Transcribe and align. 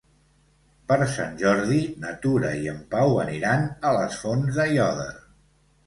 Per 0.91 0.97
Sant 1.11 1.35
Jordi 1.41 1.77
na 2.05 2.15
Tura 2.25 2.55
i 2.65 2.73
en 2.73 2.83
Pau 2.97 3.17
aniran 3.27 3.71
a 3.93 3.97
les 4.01 4.21
Fonts 4.27 4.61
d'Aiòder. 4.61 5.11